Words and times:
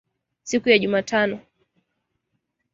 siku 0.43 0.69
ya 0.69 0.77
Jumatano 0.79 1.39